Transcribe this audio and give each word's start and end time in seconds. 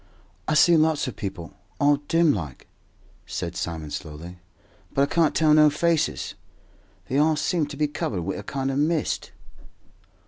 "I 0.47 0.55
see 0.55 0.77
lots 0.77 1.07
of 1.07 1.15
people, 1.15 1.53
all 1.79 1.97
dim 2.07 2.33
like," 2.33 2.65
said 3.27 3.55
Simon, 3.55 3.91
slowly; 3.91 4.39
"but 4.91 5.03
I 5.03 5.05
can't 5.05 5.35
tell 5.35 5.53
no 5.53 5.69
faces. 5.69 6.33
They 7.07 7.19
all 7.19 7.35
seem 7.35 7.67
to 7.67 7.77
be 7.77 7.87
covered 7.87 8.21
wi' 8.21 8.33
a 8.33 8.41
kind 8.41 8.71
o' 8.71 8.75
mist." 8.75 9.29